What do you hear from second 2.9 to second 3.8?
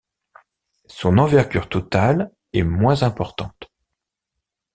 importante.